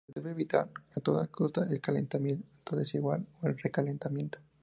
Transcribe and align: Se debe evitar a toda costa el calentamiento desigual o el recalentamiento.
Se 0.07 0.13
debe 0.19 0.31
evitar 0.31 0.67
a 0.95 0.99
toda 0.99 1.27
costa 1.27 1.67
el 1.69 1.79
calentamiento 1.79 2.75
desigual 2.75 3.27
o 3.43 3.47
el 3.49 3.59
recalentamiento. 3.59 4.39